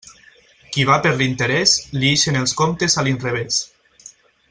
Qui 0.75 0.85
va 0.91 0.95
per 1.03 1.11
l'interés, 1.19 1.75
li 1.99 2.09
ixen 2.17 2.41
els 2.43 2.57
comptes 2.63 2.99
a 3.01 3.05
l'inrevés. 3.09 3.61